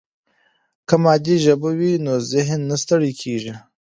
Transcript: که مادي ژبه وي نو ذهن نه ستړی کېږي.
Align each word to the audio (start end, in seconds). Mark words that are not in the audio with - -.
که 0.87 0.95
مادي 1.03 1.35
ژبه 1.45 1.69
وي 1.79 1.91
نو 2.05 2.13
ذهن 2.31 2.59
نه 2.69 2.75
ستړی 2.83 3.11
کېږي. 3.21 3.53